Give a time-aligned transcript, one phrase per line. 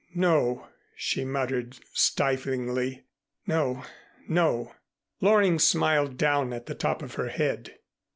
[0.15, 3.03] "No," she muttered, stiflingly,
[3.45, 3.83] "no,
[4.27, 4.73] no."
[5.21, 7.75] Loring smiled down at the top of her head.